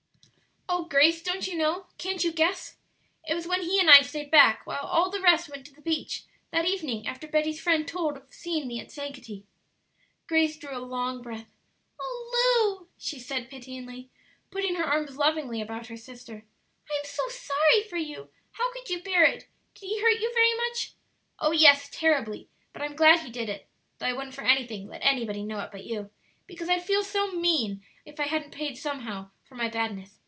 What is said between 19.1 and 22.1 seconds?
it? Did he hurt you very much?" "Oh, yes,